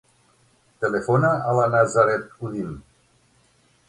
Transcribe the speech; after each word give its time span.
Telefona 0.85 1.29
a 1.51 1.53
la 1.59 1.65
Nazaret 1.75 2.31
Uddin. 2.49 2.73